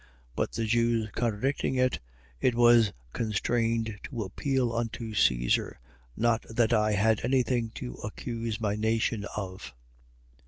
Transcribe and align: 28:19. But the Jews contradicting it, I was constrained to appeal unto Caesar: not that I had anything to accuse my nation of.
28:19. 0.01 0.07
But 0.35 0.51
the 0.53 0.65
Jews 0.65 1.09
contradicting 1.11 1.75
it, 1.75 1.99
I 2.41 2.53
was 2.55 2.91
constrained 3.13 3.99
to 4.05 4.23
appeal 4.23 4.73
unto 4.73 5.13
Caesar: 5.13 5.79
not 6.17 6.43
that 6.49 6.73
I 6.73 6.93
had 6.93 7.23
anything 7.23 7.69
to 7.75 7.93
accuse 8.03 8.59
my 8.59 8.75
nation 8.75 9.27
of. 9.37 9.75